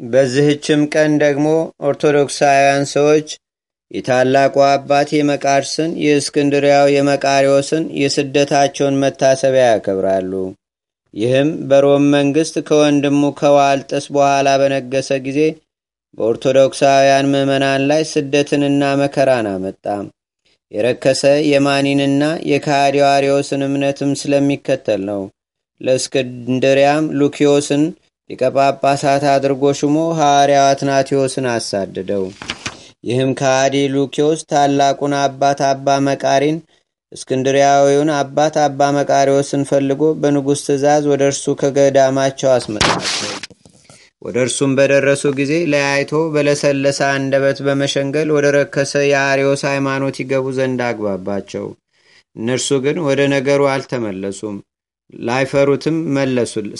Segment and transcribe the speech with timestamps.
[0.00, 1.46] በዚህችም ቀን ደግሞ
[1.88, 3.28] ኦርቶዶክሳውያን ሰዎች
[3.90, 10.32] የታላቁ አባት የመቃርስን የእስክንድሪያው የመቃሪዎስን የስደታቸውን መታሰቢያ ያከብራሉ።
[11.14, 15.40] ይህም በሮም መንግስት ከወንድሙ ከዋልጥስ በኋላ በነገሰ ጊዜ
[16.18, 19.84] በኦርቶዶክሳውያን ምዕመናን ላይ ስደትንና መከራን አመጣ።
[20.72, 25.22] የረከሰ የማኒንና የካዲው አርዮስን እምነትም ስለሚከተል ነው።
[25.80, 27.82] ለእስክንድሪያም ሉኪዮስን
[28.30, 32.24] ሊቀ ጳጳሳት አድርጎ ሹሞ ሐዋርያው አትናቴዎስን አሳድደው።
[33.04, 36.56] ይህም ከሃዲ ሉኪዮስ ታላቁን አባት አባ መቃሪን
[37.12, 43.30] እስክንድሪያዊውን አባት አባ መቃሪዎስን ፈልጎ በንጉሥ ትእዛዝ ወደ እርሱ ከገዳማቸው አስመጣቸው።
[44.22, 51.66] ወደ እርሱም በደረሱ ጊዜ ለያይቶ በለሰለሰ አንደበት በመሸንገል ወደ ረከሰ የአርዮስ ሃይማኖት ይገቡ ዘንድ አግባባቸው።
[52.36, 54.56] እነርሱ ግን ወደ ነገሩ አልተመለሱም።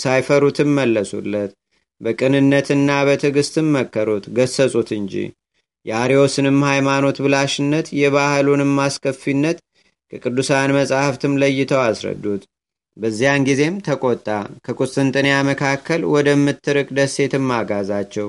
[0.02, 1.52] ሳይፈሩትም መለሱለት።
[2.00, 5.14] በቅንነትና በትዕግስትም መከሩት፣ ገሰጹት እንጂ
[5.86, 9.58] የአርዮስንም ሃይማኖት ብላሽነት የባህሉንም አስከፊነት
[10.12, 12.42] ከቅዱሳን መጻሕፍትም ለይተው አስረዱት።
[12.96, 14.28] በዚያን ጊዜም ተቆጣ።
[14.66, 18.28] ከቁስጥንጥንያ መካከል ወደምትርቅ ደሴትም አጋዛቸው።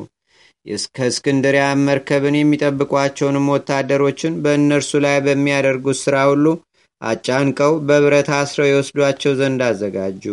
[0.96, 6.46] ከእስክንድሪያ መርከብን የሚጠብቋቸውንም ወታደሮችን በእነርሱ ላይ በሚያደርጉት ሥራ ሁሉ
[7.02, 10.24] አጫንቀው በብረት አስረው የወስዷቸው ዘንድ አዘጋጁ።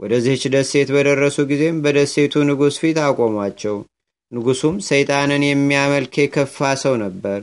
[0.00, 3.76] ወደዚህች ደሴት በደረሱ ጊዜም በደሴቱ ንጉሥ ፊት አቆሟቸው።
[4.32, 7.38] ንጉሡም ሰይጣንን የሚያመልክ የከፋ ሰው ነበር።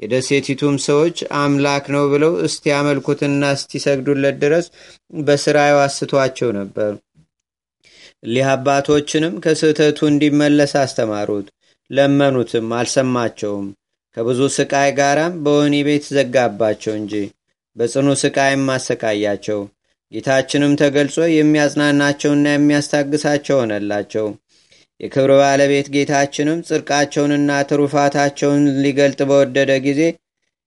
[0.00, 4.66] የደሴቲቱም ሰዎች አምላክ ነው ብለው እስቲያመልኩትና እስቲሰግዱለት ድረስ
[5.22, 6.92] በሥራ አስቷቸው ነበር።
[8.22, 11.46] እሊህ አባቶችንም ከስህተቱ እንዲመለስ አስተማሩት፣
[11.90, 13.68] ለመኑትም፣ አልሰማቸውም።
[14.16, 17.12] ከብዙ ስቃይ ጋራም በወህኒ ቤት ዘጋባቸው እንጂ
[17.76, 19.60] በጽኑ ስቃይም አሰቃያቸው።
[20.12, 24.26] ጌታችንም ተገልጾ የሚያጽናናቸውና የሚያስታግሳቸው ሆነላቸው።
[25.00, 30.00] የክብር ባለቤት ጌታችንም ጽድቃቸውንና ትሩፋታቸውን ሊገልጥ በወደደ ጊዜ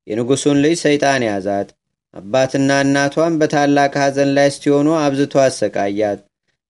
[0.07, 1.69] የንጉሡን ልጅ ሰይጣን ያዛት።
[2.13, 6.19] አባትና እናቷም በታላቅ ሐዘን ላይ እስቲሆኑ አብዝቶ አሰቃያት።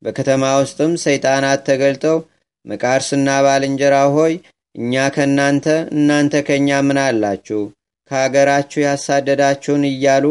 [0.01, 2.17] በከተማ ውስጥም ሰይጣናት ተገልጠው
[2.65, 4.33] መቃርስና ባልንጀራ ሆይ
[4.75, 7.61] እኛ ከእናንተ እናንተ ከእኛ ምን አላችሁ?
[8.11, 10.25] ከአገራችሁ ያሳደዳችሁን እያሉ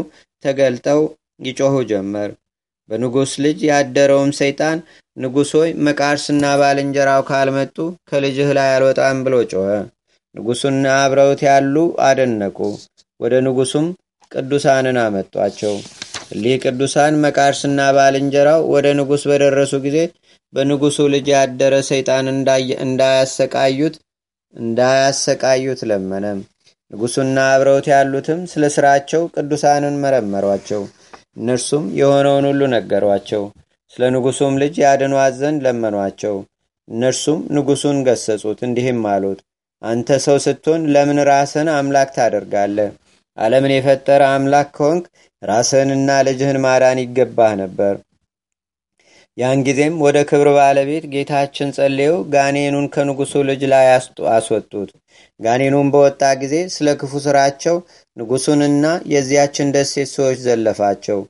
[0.44, 1.00] ተገልጠው
[1.46, 2.30] ይጮኹ ጀመር።
[2.88, 4.78] በንጉሥ ልጅ ያደረውም ሰይጣን
[5.16, 7.76] ንጉሥ ሆይ መቃርስና ባልንጀራው ካልመጡ
[8.10, 9.68] ከልጅህ ላይ አልወጣም ብሎ ጮኸ።
[10.34, 12.58] ንጉሡና አብረውት ያሉ አደነቁ።
[13.20, 13.86] ወደ ንጉሡም
[14.32, 15.74] ቅዱሳንን አመጧቸው።
[16.32, 19.98] እሊህ ቅዱሳን መቃርስና ባልንጀራው ወደ ንጉሥ በደረሱ ጊዜ
[20.52, 22.26] በንጉሡ ልጅ ያደረ ሰይጣን
[22.84, 23.94] እንዳያሰቃዩት
[24.54, 26.24] እንዳያሰቃዩት ለመነ።
[26.92, 30.82] ንጉሡና አብረውት ያሉትም ስለ ሥራቸው ቅዱሳንን መረመሯቸው።
[31.36, 33.42] እነርሱም የሆነውን ሁሉ ነገሯቸው።
[33.92, 36.36] ስለ ንጉሡም ልጅ ያድኗት ዘንድ ለመኗቸው።
[36.88, 39.40] እነርሱም ንጉሡን ገሰጹት፣ እንዲህም አሉት፣
[39.82, 42.90] አንተ ሰው ስትሆን ለምን ራስህን አምላክ ታደርጋለህ?
[43.38, 45.04] ዓለምን የፈጠረ አምላክ ከሆንክ
[45.42, 47.94] ራስህንና ልጅህን ማዳን ይገባህ ነበር።
[49.38, 53.86] ያን ጊዜም ወደ ክብር ባለቤት ጌታችን ጸልየው ጋኔኑን ከንጉሡ ልጅ ላይ
[54.34, 54.90] አስወጡት።
[55.40, 57.76] ጋኔኑን በወጣ ጊዜ ስለ ክፉ ስራቸው
[58.16, 61.20] ንጉሡንና የዚያችን ደሴት ሰዎች ዘለፋቸው።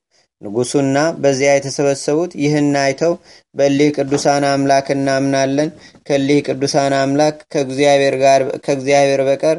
[0.43, 3.13] ንጉሡና በዚያ የተሰበሰቡት ይህን አይተው
[3.55, 5.71] በሊህ ቅዱሳን አምላክ እናምናለን፣
[6.09, 9.59] ከሊህ ቅዱሳን አምላክ ከእግዚአብሔር በቀር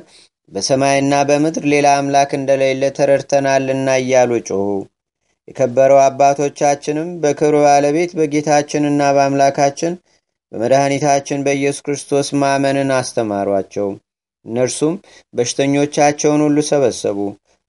[0.51, 4.67] በሰማይና በምድር ሌላ አምላክ እንደሌለ ተረድተናልና እያሉ ጮኹ።
[5.47, 9.93] የከበረው አባቶቻችንም በክብር ባለቤት በጌታችንና በአምላካችን
[10.51, 13.87] በመድኃኒታችን በኢየሱስ ክርስቶስ ማመንን አስተማሯቸው።
[14.45, 14.95] እነርሱም
[15.33, 17.19] በሽተኞቻቸውን ሁሉ ሰበሰቡ።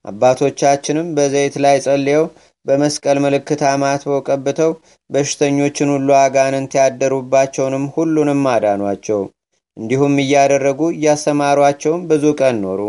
[0.05, 2.25] አባቶቻችንም በዘይት ላይ ጸልየው
[2.65, 4.71] በመስቀል ምልክት አማትበው ቀብተው
[5.09, 9.21] በሽተኞችን ሁሉ አጋንንት ያደሩባቸውንም ሁሉንም አዳኗቸው።
[9.77, 12.81] እንዲሁም እያደረጉ እያሰማሯቸውም ብዙ ቀን ኖሩ።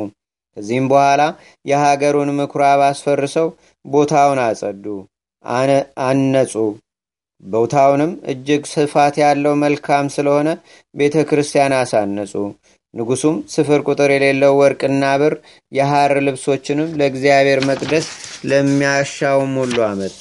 [0.57, 1.23] ከዚህም በኋላ
[1.65, 3.49] የሀገሩን ምኩራብ አስፈርሰው
[3.87, 4.85] ቦታውን አጸዱ፣
[6.05, 6.55] አነጹ።
[7.43, 10.49] ቦታውንም እጅግ ስፋት ያለው መልካም ስለሆነ
[10.95, 12.33] ቤተ ክርስቲያን አሳነጹ።
[12.95, 15.35] ንጉሱም ስፍር ቁጥር የሌለው ወርቅና ብር
[15.73, 18.07] የሐር ልብሶችንም ለእግዚአብሔር መቅደስ
[18.51, 20.21] ለሚያሻውም ሁሉ አመጣ።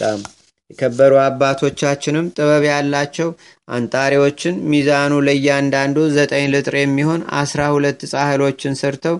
[0.72, 3.30] የከበሩ አባቶቻችንም ጥበብ ያላቸው
[3.68, 9.18] አንጣሪዎችን ሚዛኑ ለእያንዳንዱ ዘጠኝ ልጥር የሚሆን አስራ ሁለት ጻሕሎችን ሰርተው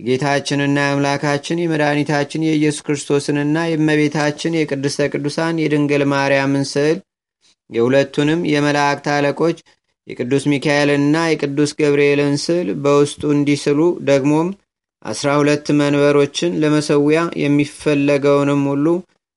[0.00, 6.98] የጌታችንና የአምላካችን የመድኃኒታችን የኢየሱስ ክርስቶስንና የእመቤታችን የቅድስተ ቅዱሳን የድንግል ማርያምን ስዕል
[7.70, 9.58] የሁለቱንም የመላእክት አለቆች
[10.06, 13.80] የቅዱስ ሚካኤልንና የቅዱስ ገብርኤልን ስዕል በውስጡ እንዲስሉ
[14.10, 14.48] ደግሞም
[15.02, 18.86] አስራ ሁለት መንበሮችን ለመሰዊያ የሚፈለገውንም ሁሉ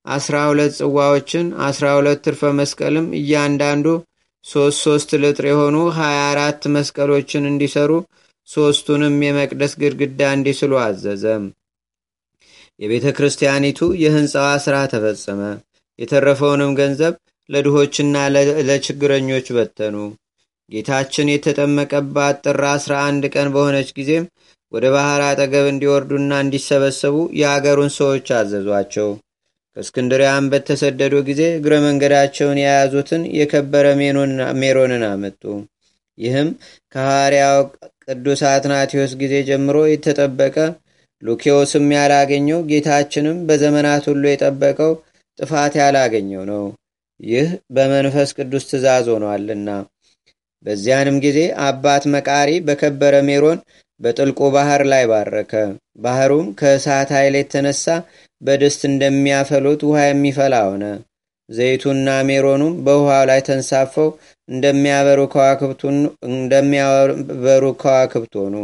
[0.05, 3.87] አስራ ሁለት ጽዋዎችን አስራ ሁለት ትርፈ መስቀልም እያንዳንዱ
[4.45, 7.91] ሶስት ሶስት ልጥር የሆኑ ሀያ አራት መስቀሎችን እንዲሰሩ
[8.47, 11.25] ሦስቱንም የመቅደስ ግድግዳ እንዲስሉ አዘዘ።
[12.79, 15.41] የቤተ ክርስቲያኒቱ የሕንፃዋ ሥራ ተፈጸመ።
[15.99, 17.13] የተረፈውንም ገንዘብ
[17.49, 18.15] ለድሆችና
[18.67, 19.95] ለችግረኞች በተኑ።
[20.71, 24.25] ጌታችን የተጠመቀባት ጥር 11 ቀን በሆነች ጊዜም
[24.71, 29.09] ወደ ባሕር አጠገብ እንዲወርዱና እንዲሰበሰቡ የአገሩን ሰዎች አዘዟቸው።
[29.77, 33.85] ከእስክንድሪያም በተሰደዱ ጊዜ እግረ መንገዳቸውን የያዙትን የከበረ
[34.61, 35.43] ሜሮንን አመጡ።
[36.17, 36.49] ይህም
[38.07, 40.55] ቅዱስ አትናቴዎስ ጊዜ ጀምሮ የተጠበቀ
[41.23, 44.93] ሉኪዮስም ያላገኘው ጌታችንም በዘመናት ሁሉ የጠበቀው
[45.39, 46.63] ጥፋት ያላገኘው ነው።
[47.19, 49.69] ይህ በመንፈስ ቅዱስ ትእዛዝ ሆኗልና።
[50.65, 53.59] በዚያንም ጊዜ አባት መቃሪ በከበረ ሜሮን
[54.01, 55.53] በጥልቁ ባህር ላይ ባረከ።
[56.03, 57.85] ባህሩም ከእሳት ኃይል የተነሳ
[58.41, 60.83] በድስት እንደሚያፈሉት ውሃ የሚፈላ ሆነ።
[61.51, 64.09] ዘይቱና ሜሮኑም በውሃው ላይ ተንሳፈው
[64.49, 65.19] እንደሚያበሩ
[67.81, 68.55] ከዋክብት ሆኑ።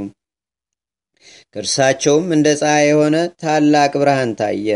[1.56, 4.68] ከእርሳቸውም እንደ ፀሐይ የሆነ ታላቅ ብርሃን ታየ።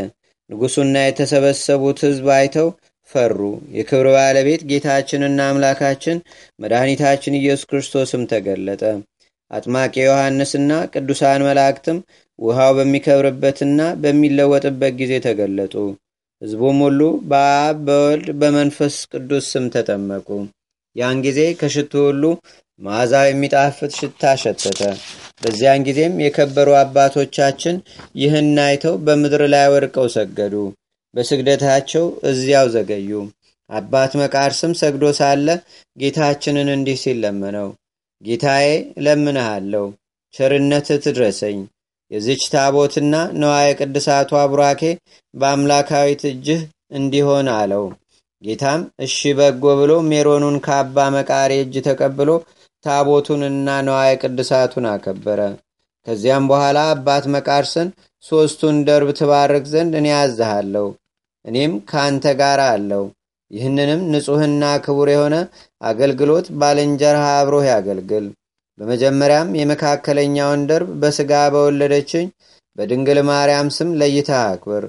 [0.50, 2.68] ንጉሡና የተሰበሰቡት ሕዝብ አይተው
[3.10, 3.40] ፈሩ።
[3.78, 6.18] የክብር ባለቤት ጌታችንና አምላካችን
[6.60, 8.84] መድኃኒታችን ኢየሱስ ክርስቶስም ተገለጠ።
[9.52, 11.98] አጥማቂ ዮሐንስና ቅዱሳን መላእክትም
[12.40, 15.74] ውሃው በሚከብርበትና በሚለወጥበት ጊዜ ተገለጡ።
[16.42, 17.00] ሕዝቡም ሁሉ
[17.30, 20.28] በአብ በወልድ በመንፈስ ቅዱስ ስም ተጠመቁ።
[20.96, 22.24] ያን ጊዜ ከሽቱ ሁሉ
[22.82, 24.80] መዓዛው የሚጣፍጥ ሽታ ሸተተ።
[25.42, 27.76] በዚያን ጊዜም የከበሩ አባቶቻችን
[28.16, 30.56] ይህን አይተው በምድር ላይ ወድቀው ሰገዱ።
[31.14, 33.12] በስግደታቸው እዚያው ዘገዩ።
[33.70, 35.48] አባት መቃርስም ሰግዶ ሳለ
[35.98, 37.70] ጌታችንን እንዲህ ሲል ለመነው።
[38.24, 38.66] ጌታዬ
[39.00, 39.86] እለምንሃለሁ፣
[40.34, 41.60] ቸርነትህ ትድረሰኝ።
[42.12, 44.82] የዚች ታቦትና ነዋየ ቅድሳቷ ቡራኬ
[45.34, 46.62] በአምላካዊት እጅህ
[46.98, 47.86] እንዲሆን አለው።
[48.42, 52.30] ጌታም እሺ በጎ ብሎ ሜሮኑን ከአባ መቃሪ እጅ ተቀብሎ
[52.86, 55.40] ታቦቱንና ነዋየ ቅድሳቱን አከበረ።
[56.08, 57.90] ከዚያም በኋላ አባት መቃርስን
[58.24, 60.88] ሦስቱን ደርብ ትባርክ ዘንድ እኔ ያዝሃለሁ፣
[61.46, 63.04] እኔም ከአንተ ጋር አለው።
[63.52, 65.36] ይህንንም ንጹሕና ክቡር የሆነ
[65.82, 68.26] አገልግሎት ባልንጀራህ አብሮህ ያገልግል።
[68.80, 72.28] በመጀመሪያም የመካከለኛውን ደርብ በሥጋ በወለደችኝ
[72.78, 74.84] በድንግል ማርያም ስም ለይታ አክብር።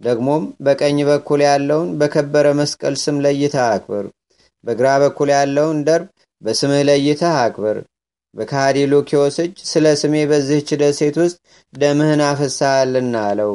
[0.00, 4.06] ደግሞም በቀኝ በኩል ያለውን በከበረ መስቀል ስም ለይታ አክብር።
[4.64, 6.08] በግራ በኩል ያለውን ደርብ
[6.42, 7.78] በስምህ ለይተህ አክብር።
[8.34, 11.36] በካዲ ሉኪዮስ እጅ ስለ ስሜ በዚህች ደሴት ውስጥ
[11.74, 13.52] ደምህን አፈሳሃልና አለው።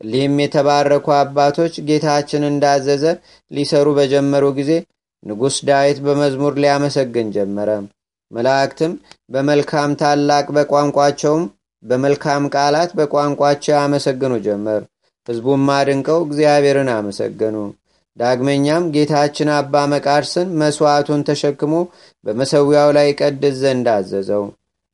[0.00, 3.04] እሊህም የተባረኩ አባቶች ጌታችን እንዳዘዘ
[3.50, 4.70] ሊሰሩ በጀመሩ ጊዜ
[5.22, 7.70] ንጉሥ ዳዊት በመዝሙር ሊያመሰግን ጀመረ።
[8.32, 8.92] መላእክትም
[9.30, 11.44] በመልካም ታላቅ በቋንቋቸውም
[11.82, 14.82] በመልካም ቃላት በቋንቋቸው ያመሰግኑ ጀመር።
[15.28, 17.56] ሕዝቡም አድንቀው እግዚአብሔርን አመሰገኑ።
[18.16, 21.74] ዳግመኛም ጌታችን አባ መቃርስን መሥዋዕቱን ተሸክሞ
[22.26, 24.44] በመሰዊያው ላይ ቀድስ ዘንድ አዘዘው።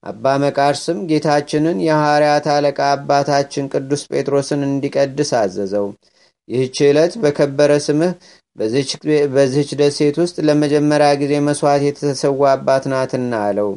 [0.02, 5.86] አባ መቃርስም ጌታችንን የሐዋርያት አለቃ አባታችን ቅዱስ ጴጥሮስን እንዲቀድስ አዘዘው።
[6.48, 8.12] ይህች ዕለት በከበረ ስምህ
[8.58, 13.70] በዚህች ደሴት ውስጥ ለመጀመሪያ ጊዜ መሥዋዕት የተሰዋባት ናትና አለው።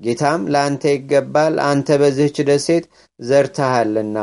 [0.00, 2.84] ጌታም ለአንተ ይገባል፣ አንተ በዚህች ደሴት
[3.20, 4.18] ዘርተሃልና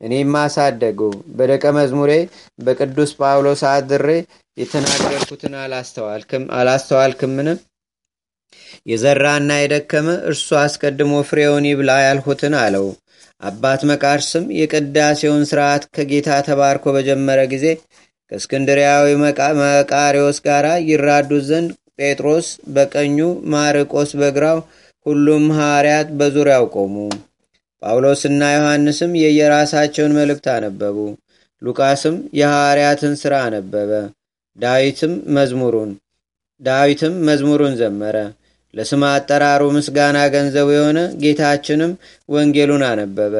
[0.00, 1.00] እኔም አሳደጉ።
[1.38, 2.12] በደቀ መዝሙሬ
[2.64, 4.08] በቅዱስ ጳውሎስ አድሬ
[4.56, 5.54] የተናገርኩትን
[6.58, 7.48] አላስተዋልክምን?
[8.86, 12.86] የዘራና የደከመ እርሱ አስቀድሞ ፍሬውን ይብላ ያልሁትን አለው።
[13.40, 17.66] አባት መቃርስም የቅዳሴውን ስርዓት ከጌታ ተባርኮ በጀመረ ጊዜ
[18.32, 23.18] ከእስክንድሪያዊ መቃሪዎስ ጋር ይራዱት ዘንድ ጴጥሮስ በቀኙ
[23.52, 24.58] ማርቆስ በግራው
[25.06, 26.94] ሁሉም ሐዋርያት በዙሪያው ቆሙ።
[27.82, 30.96] ጳውሎስና ዮሐንስም የየራሳቸውን መልእክት አነበቡ።
[31.62, 33.90] ሉቃስም የሐዋርያትን ሥራ አነበበ።
[34.58, 35.90] ዳዊትም መዝሙሩን
[36.60, 38.16] ዳዊትም መዝሙሩን ዘመረ።
[38.74, 41.92] ለስም አጠራሩ ምስጋና ገንዘቡ የሆነ ጌታችንም
[42.28, 43.34] ወንጌሉን አነበበ።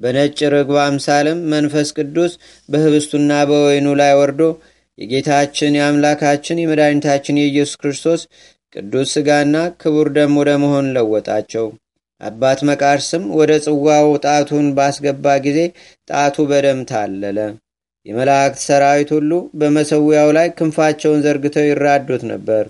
[0.00, 2.32] በነጭ ርግብ አምሳልም መንፈስ ቅዱስ
[2.68, 4.42] በህብስቱና በወይኑ ላይ ወርዶ
[4.98, 8.22] የጌታችን የአምላካችን የመድኃኒታችን የኢየሱስ ክርስቶስ
[8.74, 11.66] ቅዱስ ሥጋና ክቡር ደም ወደ መሆን ለወጣቸው።
[12.20, 15.58] አባት መቃርስም ወደ ጽዋው ጣቱን ባስገባ ጊዜ
[16.10, 17.38] ጣቱ በደም ታለለ።
[18.06, 22.64] የመላእክት ሰራዊት ሁሉ በመሰዊያው ላይ ክንፋቸውን ዘርግተው ይራዱት ነበር።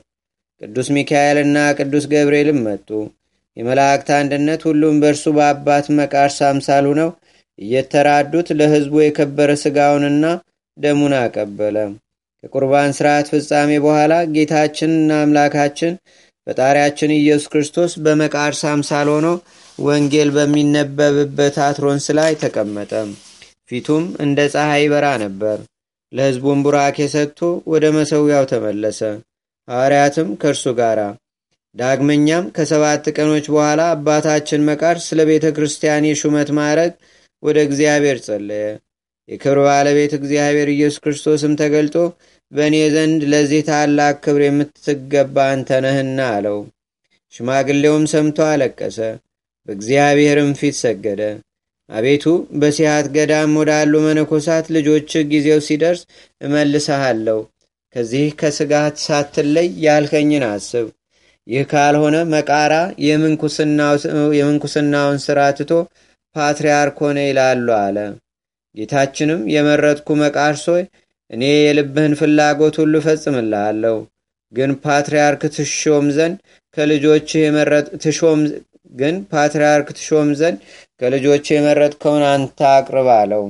[0.61, 2.88] ቅዱስ ሚካኤልና ቅዱስ ገብርኤልም መጡ።
[3.58, 7.10] የመላእክት አንድነት ሁሉም በእርሱ በአባት መቃርስ አምሳል ሁነው
[7.58, 10.24] እየተራዱት ለሕዝቡ የከበረ ሥጋውንና
[10.78, 11.76] ደሙን አቀበለ።
[12.44, 15.94] ከቁርባን ሥርዓት ፍጻሜ በኋላ ጌታችንና አምላካችን
[16.46, 19.26] ፈጣሪያችን ኢየሱስ ክርስቶስ በመቃርስ አምሳል ሆኖ
[19.78, 22.92] ወንጌል በሚነበብበት አትሮንስ ላይ ተቀመጠ።
[23.70, 25.58] ፊቱም እንደ ፀሐይ በራ ነበር።
[26.12, 27.40] ለሕዝቡም ቡራኬ ሰጥቶ
[27.72, 29.00] ወደ መሰዊያው ተመለሰ።
[29.68, 30.98] ሐዋርያትም ከእርሱ ጋር
[31.75, 36.92] ዳግመኛም ከሰባት ቀኖች በኋላ አባታችን መቃርስ ስለ ቤተ ክርስቲያን የሹመት ማዕረግ
[37.42, 38.68] ወደ እግዚአብሔር ጸለየ።
[39.28, 41.96] የክብር ባለቤት እግዚአብሔር ኢየሱስ ክርስቶስም ተገልጦ
[42.52, 45.70] በእኔ ዘንድ ለዚህ ታላቅ ክብር የምትገባ አንተ
[46.28, 46.58] አለው።
[47.34, 48.98] ሽማግሌውም ሰምቶ አለቀሰ፣
[49.68, 51.22] በእግዚአብሔርም ፊት ሰገደ።
[51.90, 52.25] አቤቱ
[52.60, 56.00] በሲያት ገዳም ወዳሉ መነኮሳት ልጆች ጊዜው ሲደርስ
[56.40, 57.38] እመልሰሃለሁ።
[57.94, 60.87] ከዚህ ከስጋት ሳትለይ ያልከኝን አስብ።
[61.48, 62.74] ይህ ካልሆነ መቃራ
[64.36, 65.70] የምንኩስናውን ሥራ ትቶ
[66.36, 67.98] ፓትርያርክ ሆነ ይላሉ አለ።
[68.74, 70.82] ጌታችንም የመረጥኩ መቃርስ ሆይ
[71.30, 73.96] እኔ የልብህን ፍላጎት ሁሉ እፈጽምልሃለሁ።
[74.52, 76.36] ግን ፓትርያርክ ትሾም ዘንድ
[76.76, 77.46] ከልጆችህ
[78.04, 78.40] ትሾም
[78.92, 80.58] ግን ፓትርያርክ ትሾም ዘንድ
[81.00, 83.42] ከልጆች የመረጥከውን አንተ አቅርብ አለው።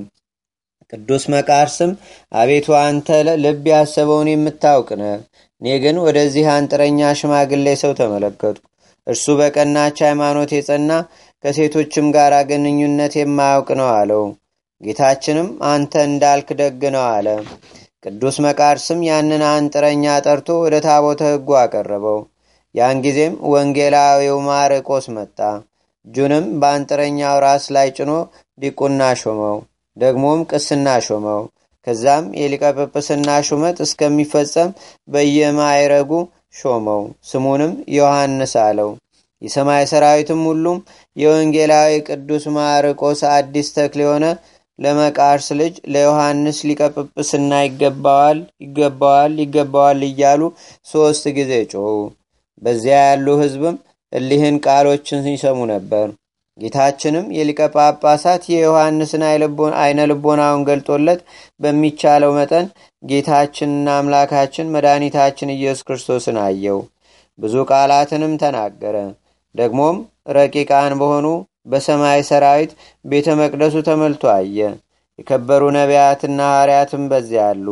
[0.92, 1.90] ቅዱስ መቃርስም
[2.32, 3.08] አቤቱ አንተ
[3.42, 5.18] ልብ ያሰበውን የምታውቅ ነህ።
[5.62, 8.64] እኔ ግን ወደዚህ አንጥረኛ ሽማግሌ ሰው ተመለከትኩ።
[9.06, 10.90] እርሱ በቀናች ሃይማኖት የጸና
[11.44, 14.24] ከሴቶችም ጋር ግንኙነት የማያውቅ ነው አለው።
[14.80, 17.28] ጌታችንም አንተ እንዳልክ ደግ ነው አለ።
[18.04, 22.18] ቅዱስ መቃርስም ያንን አንጥረኛ ጠርቶ ወደ ታቦተ ሕጉ አቀረበው።
[22.74, 25.38] ያን ጊዜም ወንጌላዊው ማርቆስ መጣ።
[26.06, 28.12] እጁንም በአንጥረኛው ራስ ላይ ጭኖ
[28.58, 29.56] ዲቁና ሾመው።
[29.96, 31.42] ደግሞም ቅስና ሾመው።
[31.88, 34.71] ከዛም የሊቀ ጵጵስና ሹመት እስከሚፈጸም
[35.09, 36.11] በየማይረጉ
[36.54, 38.90] ሾመው። ስሙንም ዮሐንስ አለው።
[39.42, 40.78] የሰማይ ሰራዊትም ሁሉም
[41.16, 44.26] የወንጌላዊ ቅዱስ ማርቆስ አዲስ ተክል የሆነ
[44.78, 46.80] ለመቃርስ ልጅ ለዮሐንስ ሊቀ
[47.66, 50.42] ይገባዋል፣ ይገባዋል፣ ይገባዋል እያሉ
[50.87, 51.88] ሦስት ጊዜ ጮኹ።
[52.62, 53.76] በዚያ ያሉ ሕዝብም
[54.12, 56.07] እሊህን ቃሎችን ይሰሙ ነበር።
[56.58, 59.22] ጌታችንም የሊቀ ጳጳሳት የዮሐንስን
[59.80, 61.20] አይነ ልቦናውን ገልጦለት
[61.60, 62.66] በሚቻለው መጠን
[63.02, 66.80] ጌታችንና አምላካችን መድኃኒታችን ኢየሱስ ክርስቶስን አየው።
[67.38, 68.96] ብዙ ቃላትንም ተናገረ።
[69.54, 69.96] ደግሞም
[70.36, 71.26] ረቂቃን በሆኑ
[71.70, 72.72] በሰማይ ሰራዊት
[73.04, 74.58] ቤተ መቅደሱ ተመልቶ አየ።
[75.18, 77.66] የከበሩ ነቢያትና ሐዋርያትም በዚያ አሉ።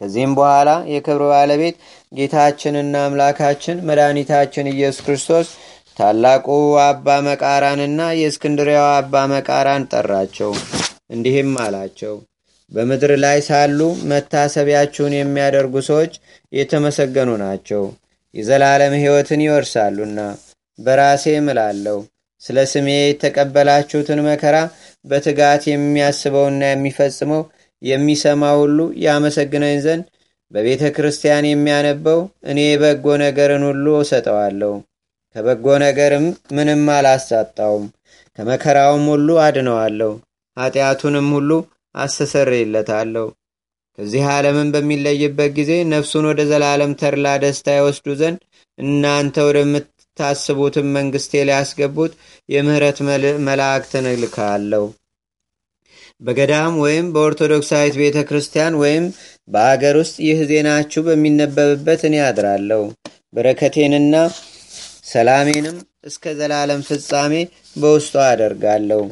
[0.00, 1.76] ከዚህም በኋላ የክብር ባለቤት
[2.12, 5.48] ጌታችንና አምላካችን መድኃኒታችን ኢየሱስ ክርስቶስ
[5.96, 6.46] ታላቁ
[6.82, 10.50] አባ መቃራንና የእስክንድሪያው አባ መቃራን ጠራቸው።
[11.10, 12.14] እንዲህም አላቸው፣
[12.72, 13.78] በምድር ላይ ሳሉ
[14.10, 16.12] መታሰቢያችሁን የሚያደርጉ ሰዎች
[16.52, 17.82] የተመሰገኑ ናቸው፣
[18.34, 20.18] የዘላለም ሕይወትን ይወርሳሉና።
[20.78, 21.96] በራሴ እምላለሁ
[22.42, 24.56] ስለ ስሜ የተቀበላችሁትን መከራ
[25.04, 27.42] በትጋት የሚያስበውና የሚፈጽመው
[27.82, 30.06] የሚሰማ ሁሉ ያመሰግነኝ ዘንድ
[30.52, 32.20] በቤተ ክርስቲያን የሚያነበው
[32.50, 34.72] እኔ በጎ ነገርን ሁሉ እሰጠዋለሁ።
[35.34, 37.84] ከበጎ ነገርም ምንም አላሳጣውም።
[38.38, 40.12] ከመከራውም ሁሉ አድነዋለሁ።
[40.56, 41.50] ኃጢአቱንም ሁሉ
[41.94, 43.26] አስተሰርይለታለሁ።
[43.98, 48.38] ከዚህ ዓለምን በሚለይበት ጊዜ ነፍሱን ወደ ዘላለም ተድላ ደስታ ይወስዱ ዘንድ
[48.78, 52.12] እናንተ ወደምታስቡትን መንግስቴ ሊያስገቡት
[52.48, 52.98] የምህረት
[53.48, 54.84] መላእክትን እልካለሁ።
[56.20, 59.04] በገዳም ወይም በኦርቶዶክሳዊት ቤተ ክርስቲያን ወይም
[59.48, 62.82] በአገር ውስጥ ይህ ዜናችሁ በሚነበብበት እኔ አድራለሁ።
[63.34, 64.14] በረከቴንና
[65.04, 67.32] ሰላሜንም እስከ ዘላለም ፍጻሜ
[67.76, 69.02] በውስጡ አደርጋለሁ።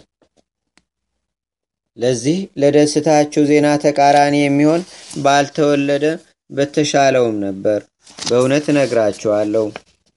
[1.98, 4.82] ለዚህ ለደስታችሁ ዜና ተቃራኒ የሚሆን
[5.24, 6.04] ባልተወለደ
[6.50, 7.80] በተሻለውም ነበር።
[8.20, 9.64] በእውነት እነግራችኋለሁ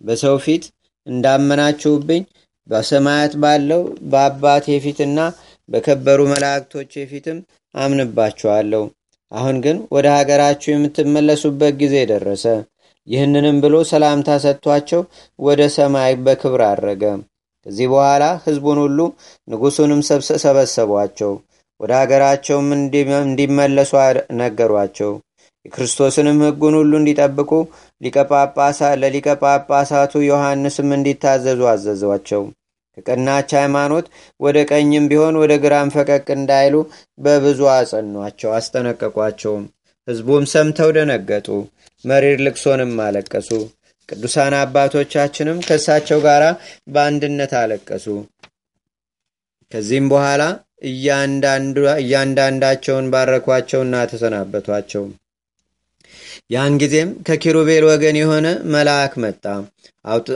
[0.01, 0.63] በሰው ፊት
[1.07, 2.23] እንዳመናችሁብኝ
[2.69, 5.19] በሰማያት ባለው በአባቴ ፊትና
[5.69, 7.37] በከበሩ መላእክቶች ፊትም
[7.75, 8.83] አምንባችኋለሁ።
[9.31, 12.45] አሁን ግን ወደ ሀገራችሁ የምትመለሱበት ጊዜ ደረሰ።
[13.07, 15.01] ይህንንም ብሎ ሰላምታ ሰጥቷቸው
[15.39, 17.03] ወደ ሰማይ በክብር አረገ።
[17.65, 18.99] ከዚህ በኋላ ሕዝቡን ሁሉ
[19.47, 20.01] ንጉሡንም
[20.43, 21.33] ሰበሰቧቸው።
[21.79, 22.67] ወደ ሀገራቸውም
[23.25, 23.91] እንዲመለሱ
[24.39, 25.11] ነገሯቸው።
[25.65, 27.51] የክርስቶስንም ሕጉን ሁሉ እንዲጠብቁ
[29.01, 32.43] ለሊቀ ጳጳሳቱ ዮሐንስም እንዲታዘዙ አዘዟቸው።
[32.97, 34.05] ከቀናች ሃይማኖት
[34.39, 36.75] ወደ ቀኝም ቢሆን ወደ ግራም ፈቀቅ እንዳይሉ
[37.19, 39.63] በብዙ አጸኗቸው፣ አስጠነቀቋቸውም።
[40.07, 41.47] ሕዝቡም ሰምተው ደነገጡ፣
[42.05, 43.49] መሪር ልቅሶንም አለቀሱ።
[44.09, 46.43] ቅዱሳን አባቶቻችንም ከእሳቸው ጋር
[46.93, 48.05] በአንድነት አለቀሱ።
[49.71, 50.41] ከዚህም በኋላ
[52.01, 55.03] እያንዳንዳቸውን ባረኳቸውና ተሰናበቷቸው።
[56.51, 59.43] ያን ጊዜም ከኪሩቤል ወገን የሆነ መልአክ መጣ።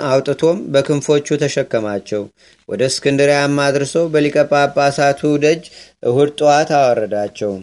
[0.10, 2.24] አውጥቶም በክንፎቹ ተሸከማቸው።
[2.69, 5.63] ወደ እስክንድሪያም አድርሶ በሊቀ ጳጳሳቱ ደጅ
[6.03, 7.53] እሁድ ጠዋት አወረዳቸው።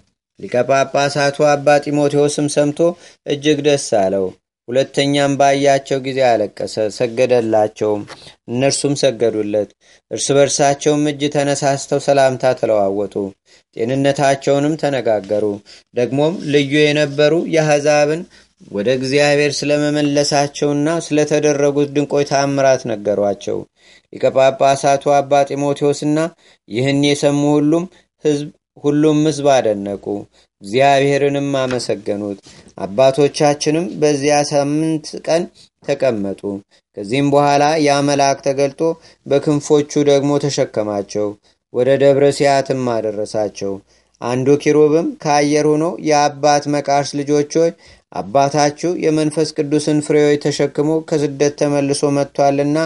[0.41, 2.79] ሊቀ ጳጳሳቱ አባ ጢሞቴዎስም ሰምቶ
[3.27, 4.27] እጅግ ደስ አለው።
[4.69, 8.03] ሁለተኛም ባያቸው ጊዜ አለቀሰ፣ ሰገደላቸውም።
[8.49, 9.71] እነርሱም ሰገዱለት።
[10.11, 13.15] እርስ በርሳቸውም እጅ ተነሳስተው ሰላምታ ተለዋወጡ።
[13.77, 15.45] ጤንነታቸውንም ተነጋገሩ።
[15.95, 18.23] ደግሞም ልዩ የነበሩ የአሕዛብን
[18.71, 23.59] ወደ እግዚአብሔር ስለመመለሳቸውና ስለተደረጉት ድንቆይ ታምራት ነገሯቸው።
[24.13, 26.19] ሊቀ ጳጳሳቱ አባ ጢሞቴዎስና
[26.69, 27.85] ይህን የሰሙ ሁሉም
[28.25, 30.05] ህዝብ ሁሉም ህዝብ አደነቁ፣
[30.63, 32.39] እግዚአብሔርንም አመሰገኑት።
[32.79, 35.43] አባቶቻችንም በዚያ ሳምንት ቀን
[35.83, 36.41] ተቀመጡ።
[36.97, 38.81] ከዚህም በኋላ ያ መልአክ ተገልጦ
[39.27, 41.29] በክንፎቹ ደግሞ ተሸከማቸው፣
[41.75, 43.73] ወደ ደብረ ሲያትም አደረሳቸው።
[44.21, 47.71] አንዱ ኪሩብም ከአየር ሆኖ የአባት መቃርስ ልጆች ሆይ
[48.13, 52.79] አባታችሁ የመንፈስ ቅዱስን ፍሬዎች ተሸክሞ ከስደት ተመልሶ መጥቷልና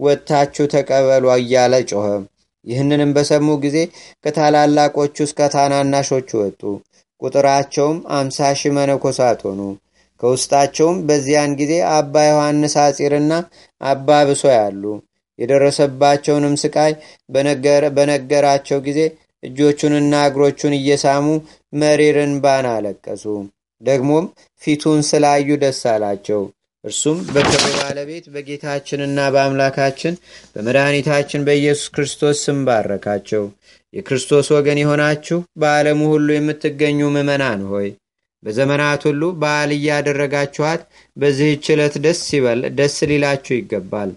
[0.00, 2.06] ወጥታችሁ ተቀበሉ እያለ ጮኸ።
[2.66, 3.78] ይህንንም በሰሙ ጊዜ
[4.24, 6.60] ከታላላቆቹ እስከ ታናናሾቹ ወጡ።
[7.22, 9.60] ቁጥራቸውም አምሳ ሺህ መነኮሳት ሆኑ።
[10.20, 13.32] ከውስጣቸውም በዚያን ጊዜ አባ ዮሐንስ አጺርና
[13.80, 14.82] አባ ብሶ ያሉ
[15.38, 16.92] የደረሰባቸውንም ስቃይ
[17.96, 19.00] በነገራቸው ጊዜ
[19.42, 21.24] እጆቹንና እግሮቹን እየሳሙ
[21.72, 23.24] መሪርን ባን አለቀሱ።
[23.82, 24.26] ደግሞም
[24.62, 26.42] ፊቱን ስላዩ ደስ አላቸው።
[26.84, 30.14] እርሱም በክብር ባለቤት በጌታችንና በአምላካችን
[30.54, 33.44] በመድኃኒታችን በኢየሱስ ክርስቶስ ስም ባረካቸው።
[33.94, 37.88] የክርስቶስ ወገን የሆናችሁ በዓለሙ ሁሉ የምትገኙ ምዕመናን ሆይ
[38.42, 40.82] በዘመናት ሁሉ በዓል እያደረጋችኋት
[41.16, 41.94] በዚህች ዕለት
[42.78, 44.10] ደስ ሊላችሁ ይገባል።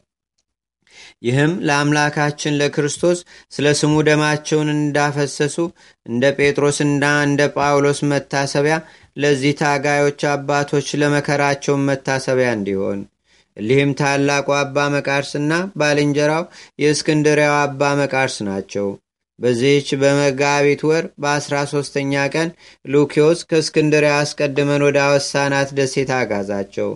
[1.22, 3.20] ይህም ለአምላካችን ለክርስቶስ
[3.52, 5.56] ስለ ስሙ ደማቸውን እንዳፈሰሱ
[6.06, 8.76] እንደ ጴጥሮስና እንደ ጳውሎስ መታሰቢያ
[9.18, 13.00] ለዚህ ታጋዮች አባቶች ለመከራቸውን መታሰቢያ እንዲሆን
[13.58, 16.44] እሊህም ታላቁ አባ መቃርስና ባልንጀራው
[16.82, 18.88] የእስክንድሪያው አባ መቃርስ ናቸው።
[19.40, 22.50] በዚህች በመጋቢት ወር በአስራ ሶስተኛ ቀን
[22.86, 26.90] ሉኪዮስ ከእስክንድሪያ አስቀድመን ወደ አወሳናት ደሴት አጋዛቸው።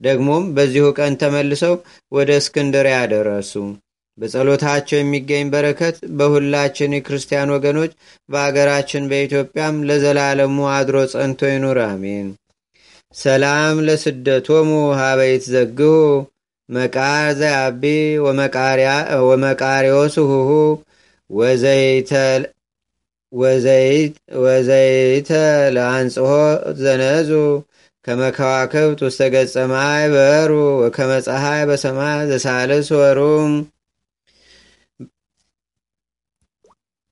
[0.00, 1.74] ደግሞም በዚሁ ቀን ተመልሰው
[2.12, 3.52] ወደ እስክንድሪያ ደረሱ።
[4.18, 7.92] በጸሎታቸው የሚገኝ በረከት በሁላችን የክርስቲያን ወገኖች
[8.28, 12.28] በአገራችን በኢትዮጵያም ለዘላለሙ አድሮ ጸንቶ ይኑር፣ አሜን።
[13.14, 15.92] ሰላም ለስደቶሙ ሀበይት ዘግሁ
[16.68, 17.82] መቃር ዘያቢ
[19.28, 20.50] ወመቃሪዎስ ሁሁ
[24.42, 25.30] ወዘይተ
[25.74, 26.28] ለአንጽሖ
[26.80, 27.30] ዘነዙ
[28.04, 33.52] ከመከዋክብት ውስተ ገጸ ማይ በሩ ወከመ ፀሐይ በሰማይ ዘሳልስ ወሩም